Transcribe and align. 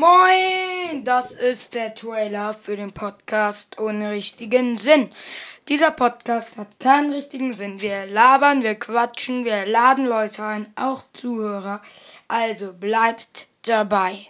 Moin, 0.00 1.04
das 1.04 1.32
ist 1.32 1.74
der 1.74 1.94
Trailer 1.94 2.54
für 2.54 2.74
den 2.74 2.90
Podcast 2.90 3.78
ohne 3.78 4.10
richtigen 4.10 4.78
Sinn. 4.78 5.10
Dieser 5.68 5.90
Podcast 5.90 6.56
hat 6.56 6.80
keinen 6.80 7.12
richtigen 7.12 7.52
Sinn. 7.52 7.82
Wir 7.82 8.06
labern, 8.06 8.62
wir 8.62 8.76
quatschen, 8.76 9.44
wir 9.44 9.66
laden 9.66 10.06
Leute 10.06 10.42
ein, 10.42 10.72
auch 10.74 11.04
Zuhörer. 11.12 11.82
Also 12.28 12.72
bleibt 12.72 13.46
dabei. 13.66 14.28